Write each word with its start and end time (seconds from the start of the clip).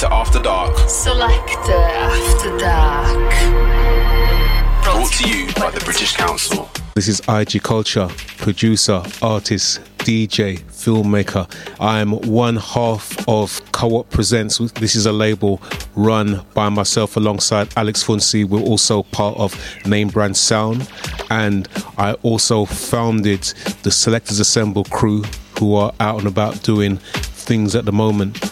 Selector 0.00 0.16
After 0.16 0.42
Dark. 0.42 0.88
Selector 0.88 1.72
After 1.72 2.56
Dark. 2.56 3.34
Brought 4.82 5.12
to 5.12 5.28
you 5.28 5.52
by 5.52 5.70
the 5.70 5.82
British 5.84 6.16
Council. 6.16 6.70
This 6.94 7.06
is 7.06 7.20
IG 7.28 7.62
Culture, 7.62 8.08
producer, 8.38 9.02
artist, 9.20 9.80
DJ, 9.98 10.58
filmmaker. 10.60 11.46
I 11.78 12.00
am 12.00 12.12
one 12.12 12.56
half 12.56 13.18
of 13.28 13.60
CoOp 13.72 14.08
Presents. 14.08 14.56
This 14.72 14.96
is 14.96 15.04
a 15.04 15.12
label 15.12 15.60
run 15.94 16.46
by 16.54 16.70
myself 16.70 17.18
alongside 17.18 17.68
Alex 17.76 18.02
Phountzi. 18.02 18.48
We're 18.48 18.60
also 18.60 19.02
part 19.02 19.36
of 19.36 19.52
NameBrandSound. 19.84 20.88
And 21.30 21.68
I 21.98 22.14
also 22.22 22.64
founded 22.64 23.42
the 23.82 23.90
Selectors 23.90 24.40
Assemble 24.40 24.84
crew 24.84 25.24
who 25.58 25.74
are 25.74 25.92
out 26.00 26.20
and 26.20 26.26
about 26.26 26.62
doing 26.62 26.96
things 26.96 27.74
at 27.74 27.84
the 27.84 27.92
moment. 27.92 28.50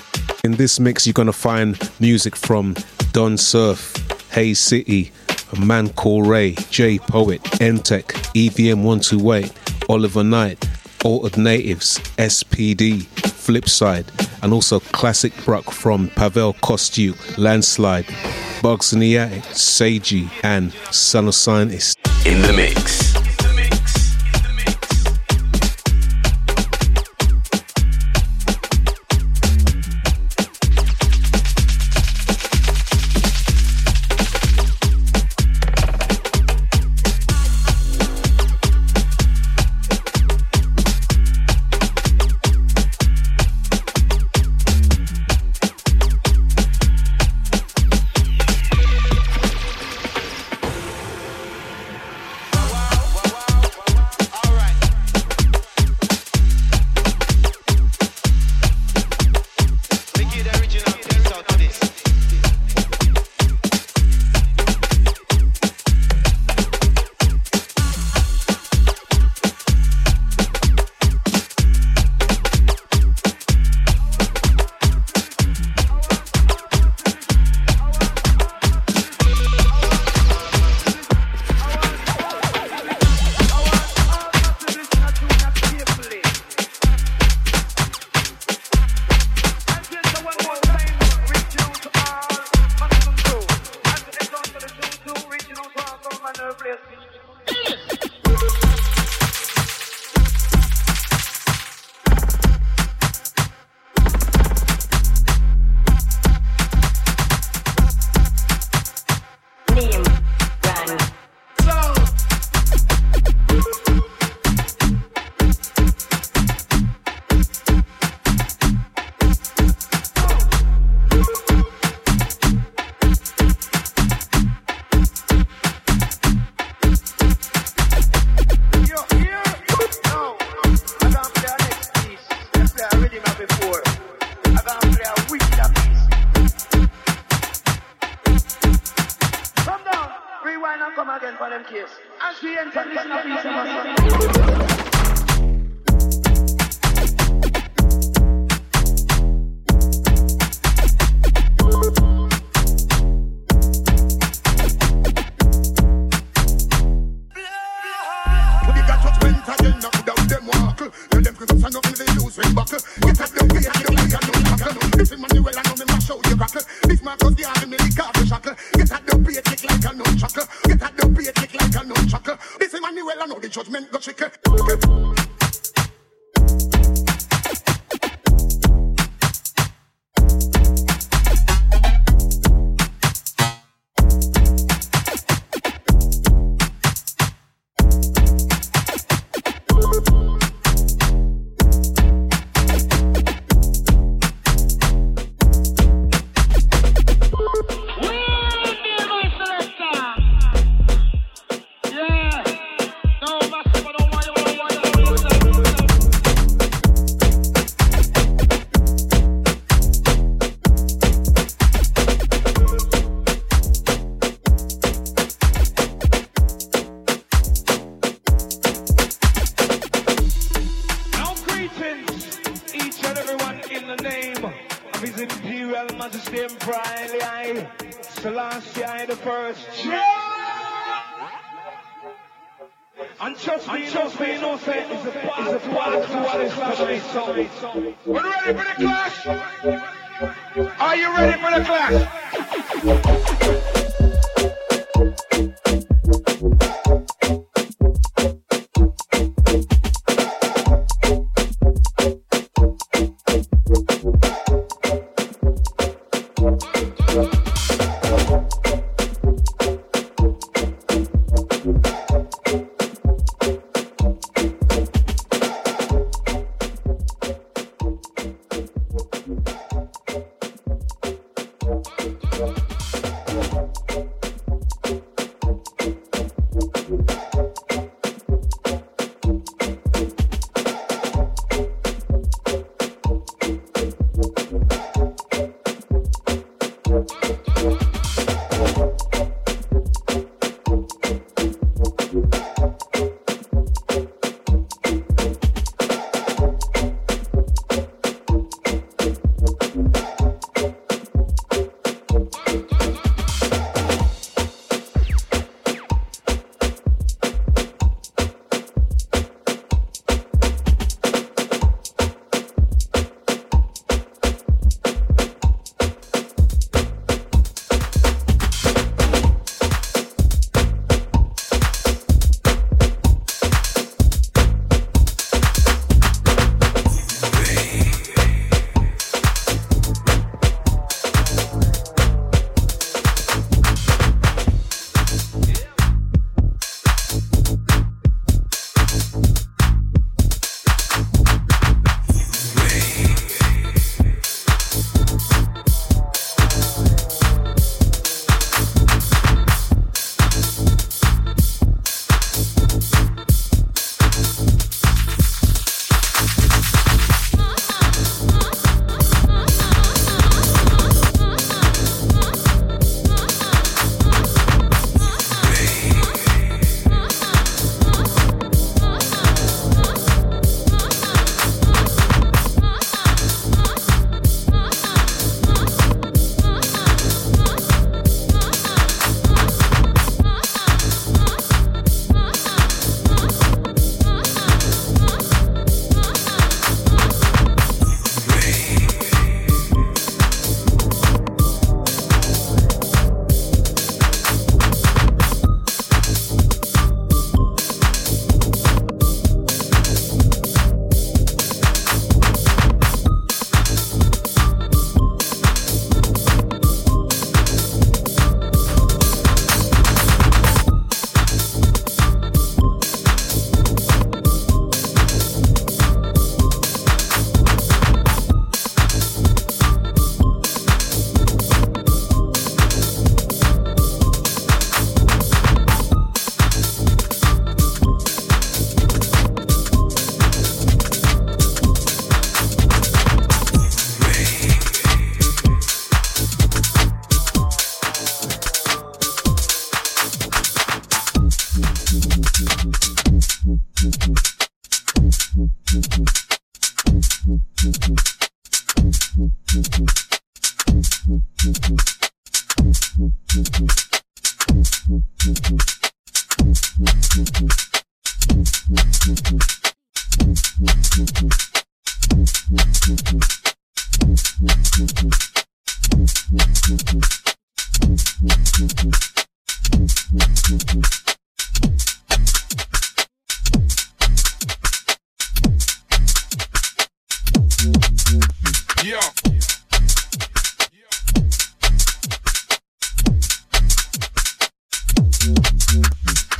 In 0.48 0.56
this 0.56 0.80
mix, 0.80 1.06
you're 1.06 1.12
going 1.12 1.26
to 1.26 1.32
find 1.34 1.78
music 2.00 2.34
from 2.34 2.74
Don 3.12 3.36
Surf, 3.36 3.94
Haze 4.30 4.58
City, 4.58 5.12
a 5.54 5.60
man 5.60 5.90
called 5.90 6.26
Ray, 6.26 6.52
J 6.70 6.98
Poet, 6.98 7.42
Entek, 7.60 8.14
EVM 8.34 8.82
128, 8.82 9.52
Oliver 9.90 10.24
Night, 10.24 10.66
Altered 11.04 11.36
Natives, 11.36 11.98
SPD, 12.16 13.02
Flipside, 13.02 14.06
and 14.42 14.54
also 14.54 14.80
classic 14.80 15.34
Bruk 15.44 15.70
from 15.70 16.08
Pavel 16.16 16.54
Kostiuk, 16.54 17.36
Landslide, 17.36 18.06
Bugz 18.62 18.94
in 18.94 19.00
the 19.00 19.18
Attic, 19.18 19.42
Seiji, 19.52 20.30
and 20.42 20.72
Son 20.90 21.28
of 21.28 21.34
Scientist. 21.34 21.98
In 22.24 22.40
the 22.40 22.54
mix. 22.54 23.27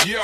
Yeah. 0.06 0.22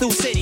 Through 0.00 0.10
cities. 0.12 0.39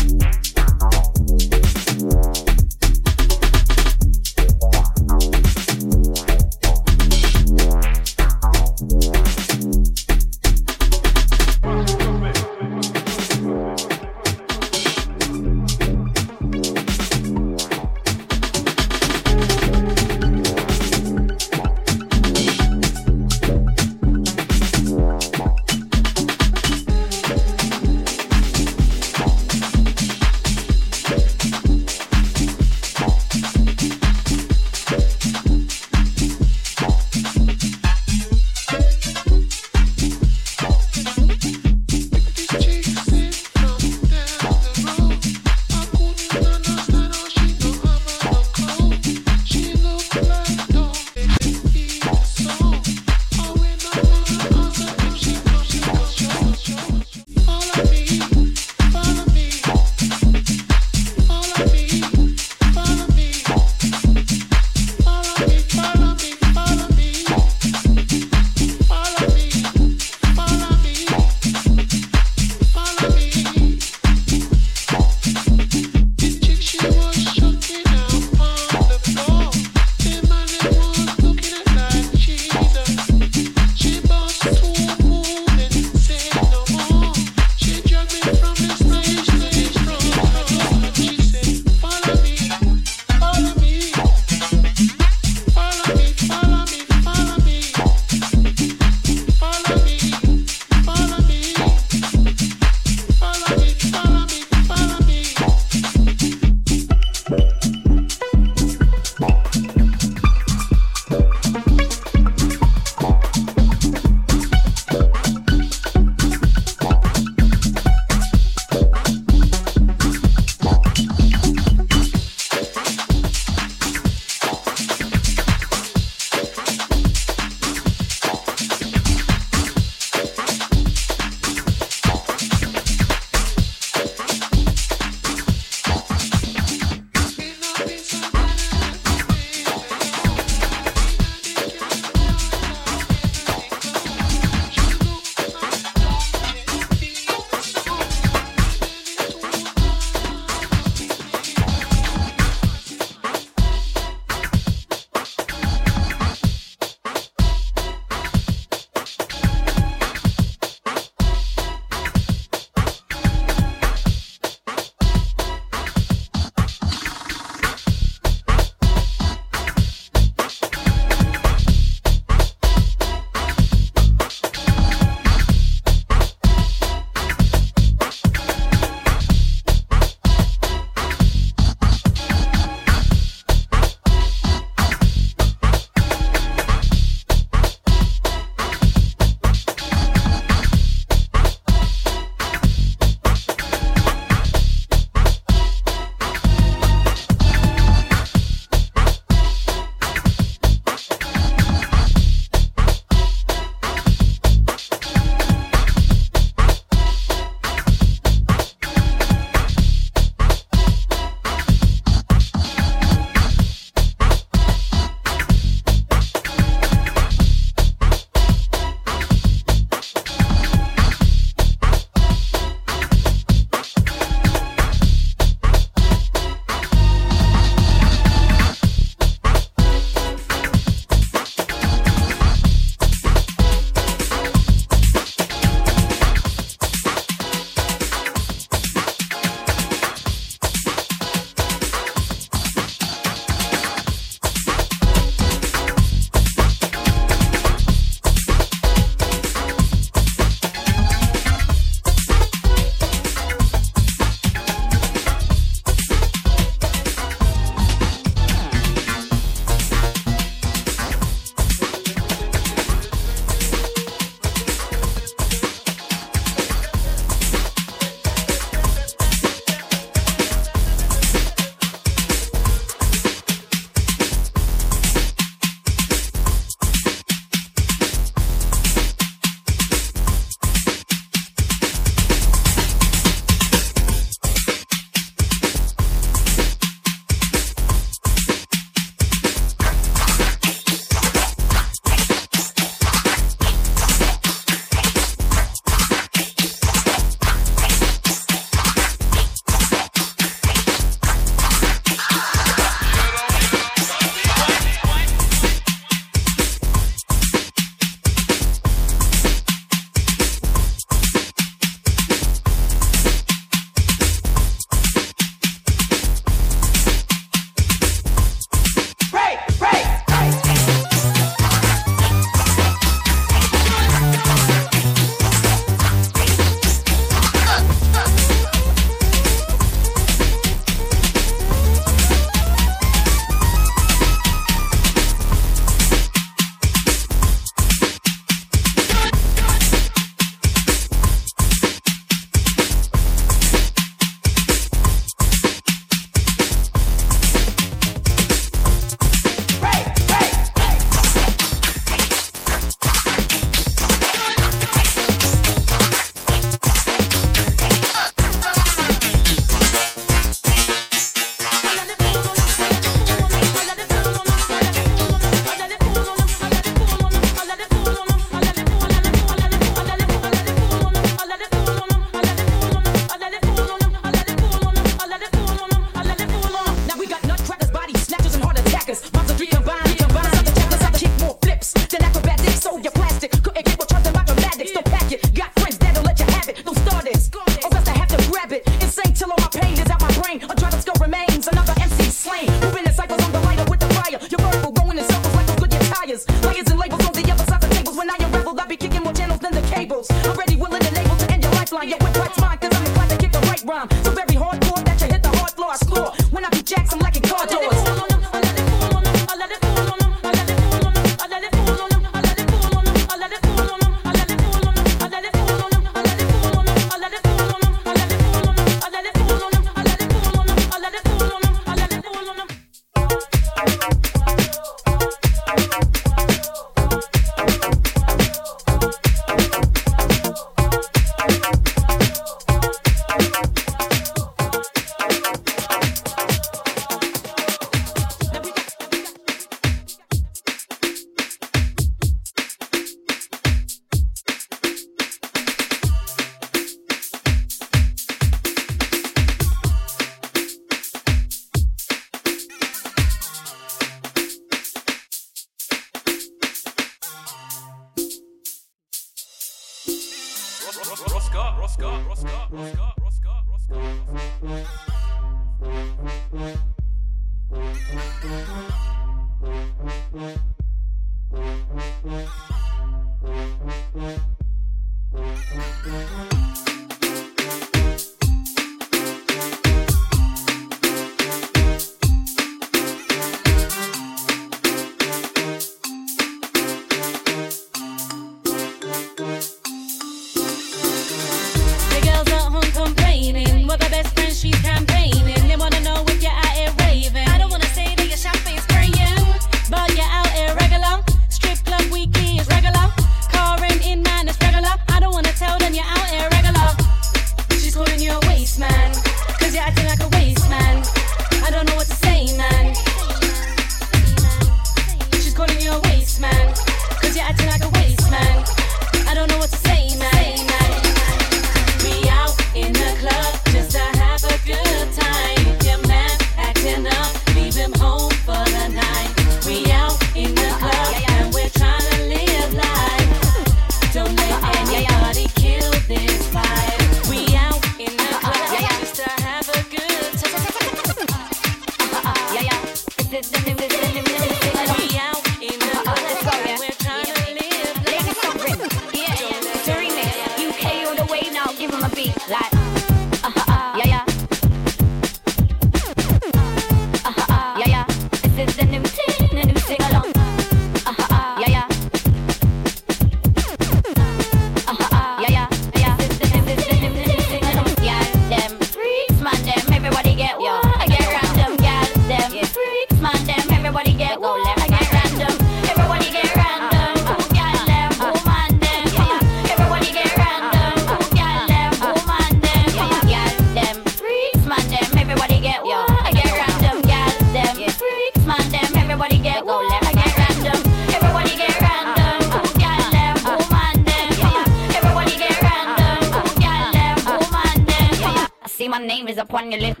upon 599.41 599.71
your 599.71 599.81
list 599.81 600.00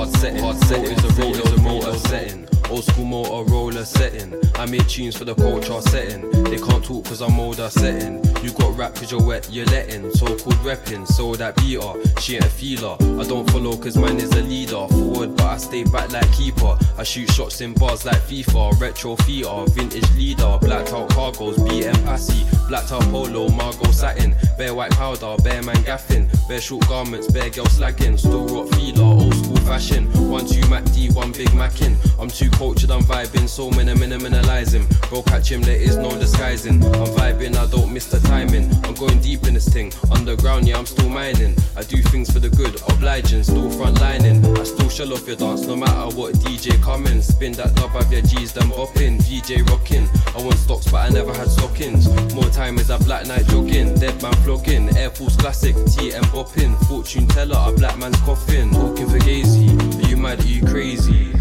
hard 0.00 0.16
setting, 0.16 0.42
hard 0.42 0.56
setting 0.56 0.96
is 0.96 1.04
a 1.04 1.20
roll 1.20 1.34
is 1.34 1.52
a 1.52 1.60
motor 1.60 1.98
setting. 2.08 2.48
Old 2.70 2.84
school 2.84 3.04
Motorola 3.04 3.84
setting. 3.84 4.32
I 4.54 4.64
made 4.64 4.88
tunes 4.88 5.16
for 5.16 5.24
the 5.24 5.34
culture 5.34 5.80
setting. 5.82 6.30
They 6.44 6.56
can't 6.56 6.82
talk 6.82 7.04
cause 7.04 7.20
I'm 7.20 7.38
older 7.38 7.68
setting. 7.68 8.24
You 8.42 8.52
got 8.52 8.78
rap 8.78 8.94
cause 8.94 9.10
you're 9.10 9.22
wet, 9.22 9.48
you're 9.50 9.66
letting. 9.66 10.10
So 10.12 10.26
called 10.26 10.54
repping, 10.64 11.06
so 11.06 11.34
that 11.34 11.56
beater. 11.56 11.92
She 12.20 12.36
ain't 12.36 12.44
a 12.44 12.48
feeler. 12.48 12.96
I 13.20 13.24
don't 13.28 13.50
follow 13.50 13.76
cause 13.76 13.98
mine 13.98 14.16
is 14.16 14.32
a 14.32 14.42
leader. 14.42 14.86
Forward, 14.88 15.36
but 15.36 15.46
I 15.46 15.56
stay 15.58 15.84
back 15.84 16.12
like 16.12 16.32
keeper. 16.32 16.78
I 16.96 17.02
shoot 17.02 17.30
shots 17.32 17.60
in 17.60 17.74
bars 17.74 18.06
like 18.06 18.22
FIFA. 18.22 18.80
Retro 18.80 19.16
theater, 19.16 19.64
vintage 19.72 20.10
leader. 20.14 20.56
Blacked 20.62 20.92
out 20.94 21.10
cargoes, 21.10 21.58
BM 21.58 22.04
passy. 22.04 22.46
Blacked 22.68 22.92
out 22.92 23.02
polo, 23.10 23.48
Margot 23.48 23.90
satin. 23.90 24.34
Bare 24.56 24.72
white 24.72 24.92
powder, 24.92 25.34
bare 25.42 25.62
man 25.62 25.82
gaffing. 25.84 26.30
Bare 26.48 26.60
short 26.60 26.86
garments, 26.88 27.30
bare 27.32 27.50
girl 27.50 27.66
slagging. 27.66 28.18
Still 28.18 28.46
rock 28.46 28.68
feeler, 28.74 29.02
old 29.02 29.34
school 29.34 29.59
fashion. 29.70 30.04
One 30.28 30.46
two 30.46 30.68
Mac 30.68 30.84
D, 30.92 31.10
one 31.10 31.30
big 31.30 31.54
Mackin. 31.54 31.96
I'm 32.18 32.28
too 32.28 32.50
cultured, 32.50 32.90
I'm 32.90 33.02
vibing. 33.02 33.48
So 33.48 33.70
many 33.70 33.92
minimalizing. 33.94 34.84
Bro, 35.08 35.22
catch 35.22 35.52
him, 35.52 35.62
there 35.62 35.80
is 35.80 35.96
no 35.96 36.10
disguising. 36.18 36.82
I'm 36.84 37.10
vibing, 37.18 37.54
I 37.56 37.66
don't 37.70 37.92
miss 37.92 38.06
the 38.06 38.18
timing. 38.26 38.66
I'm 38.84 38.94
going 38.94 39.20
deep 39.20 39.46
in 39.46 39.54
this 39.54 39.68
thing. 39.68 39.92
Underground, 40.10 40.66
yeah, 40.66 40.76
I'm 40.76 40.86
still 40.86 41.08
mining. 41.08 41.54
I 41.76 41.82
do 41.82 42.02
things 42.02 42.32
for 42.32 42.40
the 42.40 42.50
good, 42.50 42.74
obliging, 42.88 43.44
still 43.44 43.70
frontlining. 43.70 44.58
I 44.58 44.64
still 44.64 44.88
shell 44.88 45.12
off 45.12 45.24
your 45.28 45.36
dance, 45.36 45.64
no 45.66 45.76
matter 45.76 46.16
what 46.16 46.34
DJ 46.42 46.82
coming. 46.82 47.22
Spin 47.22 47.52
that 47.52 47.72
knob 47.76 47.94
of 47.94 48.12
your 48.12 48.22
G's, 48.22 48.52
then 48.52 48.70
bopping. 48.70 49.18
DJ 49.22 49.64
rocking. 49.70 50.08
I 50.36 50.42
want 50.44 50.58
stocks, 50.58 50.90
but 50.90 51.06
I 51.06 51.10
never 51.10 51.32
had 51.32 51.48
stockings. 51.48 52.08
More 52.34 52.50
time 52.50 52.76
is 52.78 52.90
a 52.90 52.98
black 52.98 53.26
night 53.28 53.46
jogging. 53.46 53.94
Dead 53.94 54.20
man 54.20 54.34
flogging. 54.42 54.96
Air 54.96 55.10
Force 55.10 55.36
Classic, 55.36 55.76
TM 55.76 56.26
bopping. 56.34 56.74
Fortune 56.88 57.28
teller, 57.28 57.60
a 57.68 57.72
black 57.72 57.96
man's 57.98 58.20
coffin. 58.22 58.70
Talking 58.70 59.08
for 59.08 59.18
Are 59.60 60.08
you 60.08 60.16
mad? 60.16 60.40
Are 60.40 60.46
you 60.46 60.64
crazy? 60.64 61.34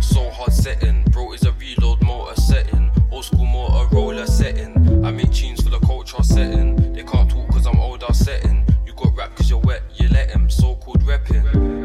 So 0.00 0.30
hard 0.30 0.52
setting, 0.52 1.02
bro 1.10 1.32
is 1.32 1.42
a 1.42 1.50
reload 1.50 2.00
motor 2.00 2.40
setting, 2.40 2.92
old 3.10 3.24
school 3.24 3.44
Motorola 3.44 4.24
setting. 4.28 5.04
I 5.04 5.10
make 5.10 5.32
tunes 5.32 5.60
for 5.60 5.70
the 5.70 5.80
culture 5.80 6.22
setting. 6.22 6.92
They 6.92 7.02
can't 7.02 7.28
talk 7.28 7.48
cause 7.50 7.66
I'm 7.66 7.80
older 7.80 8.12
setting. 8.12 8.64
You 8.86 8.92
got 8.92 9.16
rap 9.16 9.34
cause 9.34 9.50
you're 9.50 9.58
wet, 9.58 9.82
you 9.96 10.08
let 10.10 10.30
him, 10.30 10.48
so 10.48 10.76
called 10.76 11.02
repping. 11.02 11.77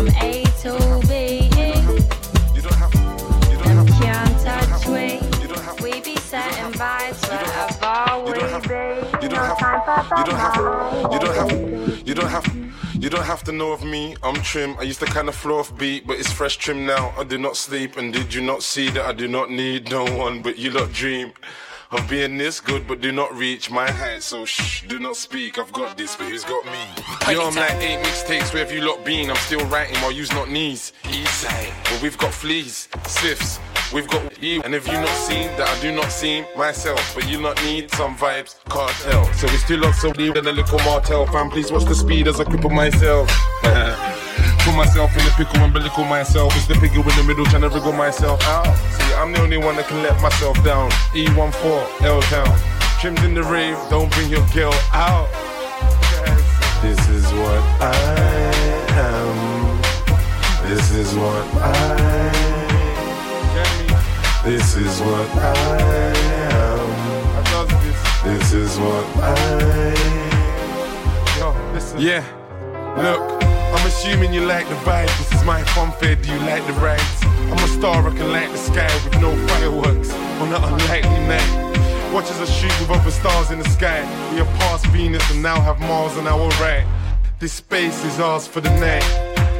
From 0.00 0.08
A 0.16 0.44
to 0.62 0.72
B. 1.08 1.50
Them 3.64 3.86
can't 3.86 4.40
touch. 4.40 4.86
We 5.82 6.00
be 6.00 6.16
setting 6.16 6.72
vibes 6.72 7.20
wherever 8.24 8.58
we 8.58 8.68
be. 8.68 9.22
You 9.22 9.28
don't 9.28 9.38
No 9.38 9.44
have, 9.44 9.58
time 9.58 9.80
for 10.08 10.18
you 10.18 10.24
don't 10.24 10.38
have, 10.38 11.12
you 11.12 11.18
don't 11.18 11.34
have, 11.34 12.08
you 12.08 12.14
don't 12.14 12.28
have, 12.28 12.46
you 12.94 13.10
don't 13.10 13.24
have 13.24 13.44
to 13.44 13.52
know 13.52 13.72
of 13.72 13.84
me. 13.84 14.16
I'm 14.22 14.36
trim. 14.36 14.74
I 14.78 14.82
used 14.84 15.00
to 15.00 15.06
kind 15.06 15.28
of 15.28 15.34
flow 15.34 15.58
off 15.58 15.76
beat, 15.76 16.06
but 16.06 16.18
it's 16.18 16.32
fresh 16.32 16.56
trim 16.56 16.86
now. 16.86 17.12
I 17.18 17.24
do 17.24 17.36
not 17.36 17.58
sleep, 17.58 17.98
and 17.98 18.10
did 18.10 18.32
you 18.32 18.40
not 18.40 18.62
see 18.62 18.88
that 18.90 19.04
I 19.04 19.12
do 19.12 19.28
not 19.28 19.50
need 19.50 19.90
no 19.90 20.04
one 20.16 20.40
but 20.40 20.56
you 20.58 20.70
lot 20.70 20.92
dream 20.92 21.34
of 21.92 22.08
being 22.08 22.38
this 22.38 22.60
good, 22.60 22.86
but 22.86 23.00
do 23.00 23.12
not 23.12 23.34
reach 23.34 23.70
my 23.70 23.90
height. 23.90 24.22
So 24.22 24.44
shh, 24.44 24.86
do 24.86 24.98
not 24.98 25.16
speak. 25.16 25.58
I've 25.58 25.72
got 25.72 25.96
this, 25.96 26.16
but 26.16 26.26
who's 26.28 26.44
got 26.44 26.64
me? 26.66 27.32
Yo, 27.32 27.46
I'm 27.46 27.54
like 27.54 27.74
eight 27.80 28.02
mixtapes. 28.04 28.54
Where 28.54 28.64
have 28.64 28.72
you 28.72 28.82
lot 28.82 29.04
been? 29.04 29.30
I'm 29.30 29.36
still 29.36 29.64
writing 29.66 29.96
while 29.96 30.12
you's 30.12 30.32
not 30.32 30.48
knees. 30.48 30.92
East 31.10 31.40
side, 31.40 31.72
but 31.84 32.00
we've 32.02 32.18
got 32.18 32.32
fleas, 32.32 32.88
sifts. 33.06 33.58
We've 33.92 34.08
got 34.08 34.40
you, 34.40 34.62
and 34.62 34.72
if 34.72 34.86
you 34.86 34.92
not 34.92 35.08
seen 35.08 35.48
that 35.56 35.68
I 35.68 35.80
do 35.80 35.90
not 35.90 36.12
see 36.12 36.44
myself, 36.56 37.12
but 37.12 37.28
you 37.28 37.40
not 37.40 37.60
need 37.64 37.90
some 37.90 38.16
vibes, 38.16 38.54
cartel. 38.68 39.24
So 39.32 39.48
it's 39.48 39.66
two 39.66 39.78
lots 39.78 40.04
of 40.04 40.16
leave 40.16 40.36
and 40.36 40.46
a 40.46 40.52
little 40.52 40.78
martel. 40.80 41.26
Fam, 41.26 41.50
please 41.50 41.72
watch 41.72 41.84
the 41.86 41.94
speed 41.96 42.28
as 42.28 42.40
I 42.40 42.44
cripple 42.44 42.72
myself. 42.72 43.28
Put 44.64 44.76
myself 44.76 45.10
in 45.16 45.24
the 45.24 45.32
pickle 45.36 45.60
and 45.60 45.74
bellicle 45.74 46.08
myself. 46.08 46.54
It's 46.56 46.66
the 46.66 46.74
piggy 46.74 47.00
in 47.00 47.16
the 47.16 47.24
middle 47.26 47.46
trying 47.46 47.62
to 47.62 47.68
wriggle 47.68 47.92
myself 47.92 48.42
out. 48.44 48.74
See, 48.92 49.14
I'm 49.14 49.32
the 49.32 49.40
only 49.40 49.56
one 49.56 49.76
that 49.76 49.86
can 49.88 50.02
let 50.02 50.20
myself 50.20 50.62
down. 50.62 50.90
E14, 51.12 52.02
L 52.02 52.20
Town. 52.22 52.58
Trimmed 53.00 53.20
in 53.20 53.34
the 53.34 53.42
rave, 53.42 53.78
don't 53.88 54.12
bring 54.12 54.28
your 54.28 54.46
girl 54.52 54.74
out. 54.92 55.28
This 56.82 57.08
is 57.08 57.24
what 57.32 57.62
I 57.80 57.94
am. 58.96 59.80
This 60.68 60.90
is 60.92 61.14
what 61.14 61.44
I 61.56 62.20
am 63.56 63.88
This 64.44 64.76
is 64.76 65.00
what 65.00 65.28
I 65.36 66.14
am. 66.52 66.90
This 68.24 68.52
is 68.52 68.78
what 68.78 69.06
I 69.16 69.90
Yeah, 71.98 72.24
look, 72.96 73.49
assuming 73.90 74.32
you 74.32 74.46
like 74.46 74.68
the 74.68 74.78
vibe. 74.86 75.10
This 75.18 75.32
is 75.32 75.44
my 75.44 75.62
funfair. 75.74 76.14
Do 76.22 76.32
you 76.32 76.38
like 76.50 76.64
the 76.66 76.74
rides? 76.74 77.18
I'm 77.50 77.58
a 77.58 77.68
star, 77.78 78.06
I 78.08 78.10
can 78.16 78.30
light 78.30 78.50
the 78.52 78.62
sky 78.70 78.90
with 79.04 79.20
no 79.20 79.30
fireworks 79.48 80.10
on 80.40 80.48
an 80.54 80.62
unlikely 80.62 81.20
night. 81.26 81.50
Watch 82.12 82.30
as 82.30 82.40
I 82.40 82.44
shoot 82.44 82.74
with 82.80 82.90
other 82.90 83.10
stars 83.10 83.50
in 83.50 83.58
the 83.58 83.68
sky. 83.68 84.00
We 84.30 84.38
have 84.38 84.52
passed 84.60 84.86
Venus 84.86 85.28
and 85.32 85.42
now 85.42 85.60
have 85.60 85.80
Mars 85.80 86.16
on 86.16 86.28
our 86.28 86.48
right. 86.62 86.86
This 87.40 87.52
space 87.52 88.04
is 88.04 88.20
ours 88.20 88.46
for 88.46 88.60
the 88.60 88.70
night. 88.78 89.04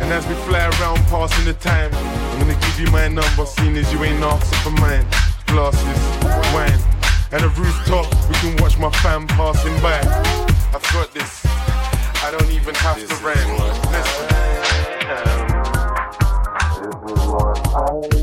And 0.00 0.12
as 0.12 0.24
we 0.28 0.34
fly 0.46 0.64
around 0.78 0.98
passing 1.10 1.44
the 1.44 1.54
time, 1.54 1.90
I'm 1.92 2.38
gonna 2.38 2.60
give 2.66 2.78
you 2.78 2.90
my 2.92 3.08
number, 3.08 3.44
seeing 3.46 3.76
as 3.76 3.92
you 3.92 4.02
ain't 4.04 4.22
asking 4.22 4.58
for 4.60 4.74
mine. 4.80 5.06
Glasses, 5.46 6.00
wine, 6.54 6.80
and 7.32 7.42
a 7.42 7.48
rooftop, 7.60 8.06
we 8.28 8.34
can 8.42 8.56
watch 8.62 8.78
my 8.78 8.90
fam 9.02 9.26
passing 9.26 9.76
by. 9.82 9.98
I've 10.74 10.86
got 10.94 11.12
this, 11.12 11.44
I 12.22 12.30
don't 12.30 12.50
even 12.50 12.74
have 12.74 12.98
to 12.98 13.14
rhyme. 13.24 13.58
Listen. 13.90 14.30
Where 17.32 18.19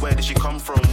where 0.00 0.14
did 0.14 0.24
she 0.24 0.34
come 0.34 0.58
from? 0.58 0.85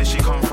Where 0.00 0.06
she 0.06 0.16
come 0.16 0.40
from? 0.40 0.49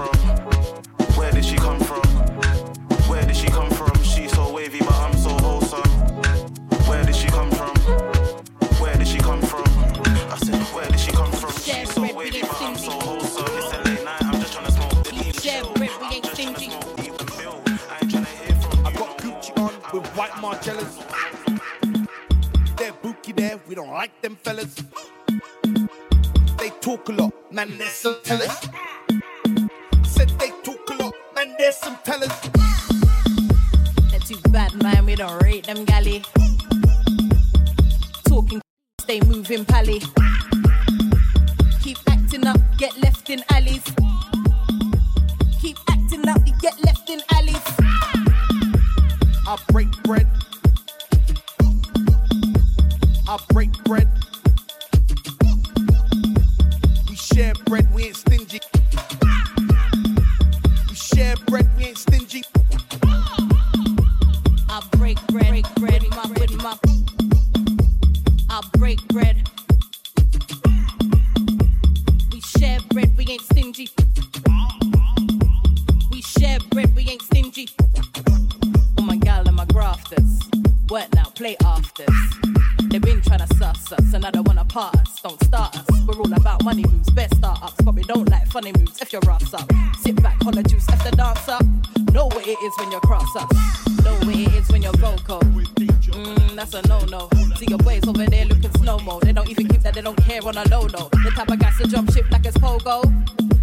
like 102.37 102.45
it's 102.45 102.57
pogo. 102.57 103.01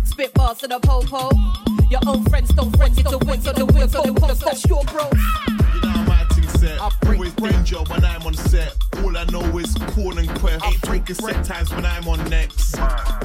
Spitballs 0.04 0.58
to 0.58 0.68
the 0.68 0.80
popo. 0.80 1.30
Your 1.90 2.00
own 2.06 2.24
friends 2.24 2.50
don't 2.54 2.76
friends, 2.76 2.98
it's 2.98 3.10
to 3.10 3.18
win, 3.24 3.40
so 3.40 3.52
the 3.52 3.66
win, 3.66 3.88
so 3.88 4.02
the 4.02 4.12
win, 4.12 4.34
so 4.34 4.46
that's 4.46 4.66
your 4.66 4.82
bro. 4.84 5.08
You 5.74 5.80
know 5.82 6.04
set. 6.58 6.80
I 6.80 6.90
Always 7.06 7.32
danger 7.34 7.78
when 7.88 8.04
I'm 8.04 8.22
on 8.22 8.34
set. 8.34 8.74
All 8.98 9.16
I 9.16 9.24
know 9.24 9.58
is 9.58 9.74
call 9.74 10.18
and 10.18 10.28
quest. 10.40 10.64
I 10.64 10.74
break 10.86 11.08
set 11.08 11.44
times 11.44 11.70
when 11.70 11.84
I'm 11.84 12.08
on 12.08 12.28
next. 12.28 12.76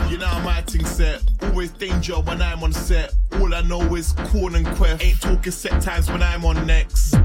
You 0.10 0.18
know 0.18 0.28
how 0.28 0.44
my 0.44 0.62
thing 0.62 0.86
set. 0.86 1.22
Always 1.42 1.72
danger 1.72 2.16
when 2.16 2.42
I'm 2.42 2.64
on 2.64 2.74
set. 2.74 3.14
All 3.40 3.54
I 3.54 3.62
know 3.62 3.82
is 3.96 4.12
call 4.14 4.54
and 4.56 4.68
quest. 4.76 5.04
Ain't 5.04 5.22
talking 5.22 5.52
set 5.52 5.82
times 5.82 6.10
when 6.10 6.22
I'm 6.22 6.46
on 6.46 6.68
next. 6.68 7.16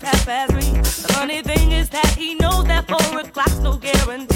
pass 0.00 0.24
past 0.24 0.52
me. 0.54 0.80
The 0.80 1.12
funny 1.12 1.42
thing 1.42 1.72
is 1.72 1.90
that 1.90 2.08
he 2.16 2.34
knows 2.34 2.64
that 2.64 2.88
four 2.88 3.20
o'clock's 3.20 3.58
no 3.58 3.76
guarantee. 3.76 4.29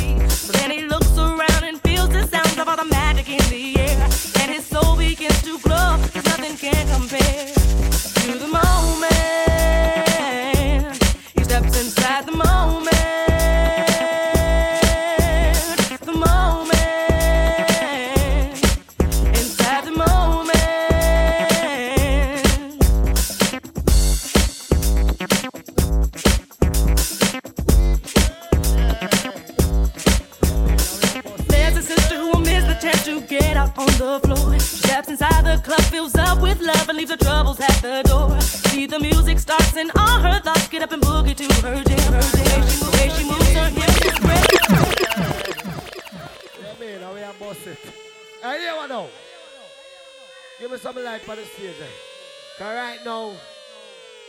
for 51.35 51.41
the 51.41 51.47
stage. 51.47 53.05
Now, 53.05 53.33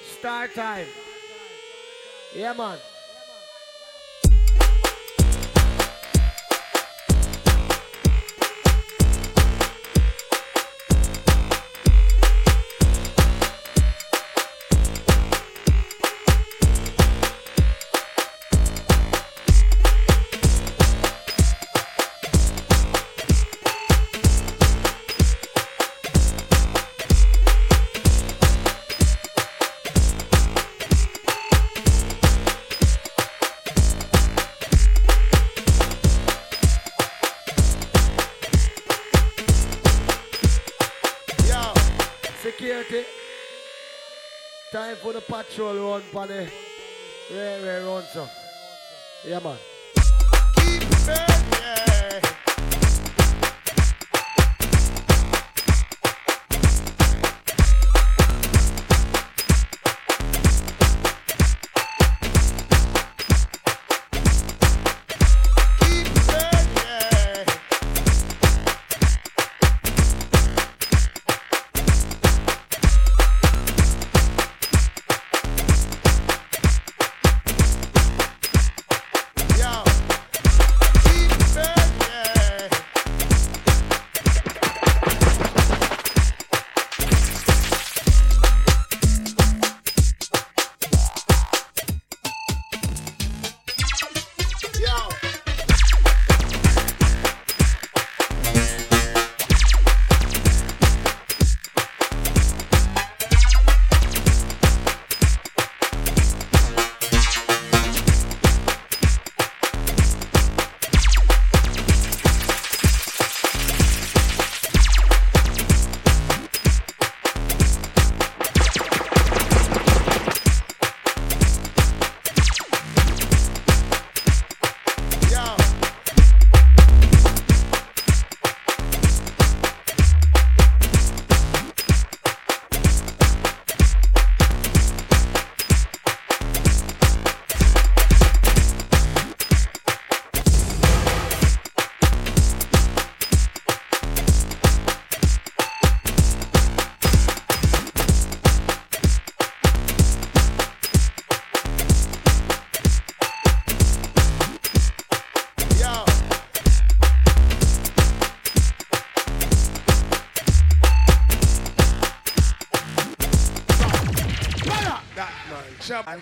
start 0.04 0.56
time. 0.56 0.88
Yeah, 2.36 2.54
man. 2.54 2.78
Security. 42.46 43.04
Time 44.72 44.96
for 44.98 45.14
the 45.14 45.22
patrol 45.22 45.90
run, 45.90 46.04
buddy. 46.14 46.48
Where, 47.32 47.60
where, 47.60 47.84
run, 47.84 48.04
sir. 48.14 48.30
Yeah, 49.26 49.40
man. 49.40 49.58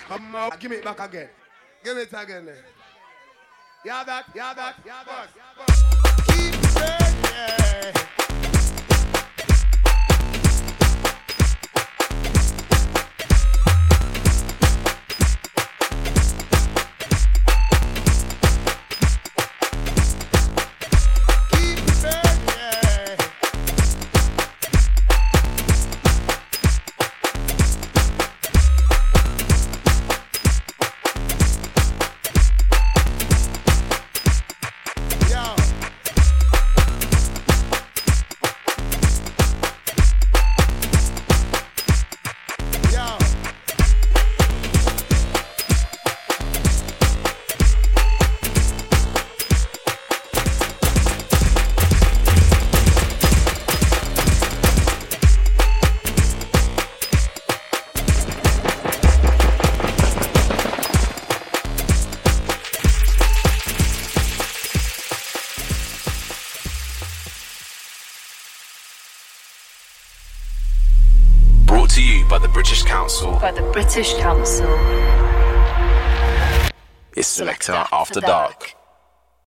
Come 0.07 0.31
Mama, 0.31 0.57
give 0.59 0.71
me 0.71 0.77
it 0.77 0.83
back 0.83 0.99
again. 0.99 1.29
Give 1.83 1.97
it 1.97 2.09
again. 2.11 2.49
Yeah, 3.85 4.03
that, 4.03 4.25
yeah, 4.35 4.53
that, 4.53 4.75
yeah, 4.85 5.03
that. 5.05 5.29
Keep 6.27 6.65
saying, 6.71 7.15
yeah. 7.23 8.22
British 73.73 74.13
Council. 74.19 74.82